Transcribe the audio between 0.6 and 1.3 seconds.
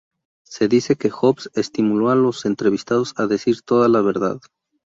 dice que